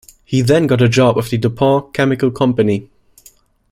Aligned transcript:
He 0.25 0.41
then 0.41 0.65
got 0.65 0.81
a 0.81 0.89
job 0.89 1.15
with 1.15 1.29
the 1.29 1.37
DuPont 1.37 1.93
chemical 1.93 2.31
company. 2.31 2.89